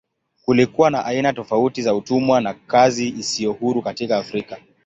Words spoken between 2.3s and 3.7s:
na kazi isiyo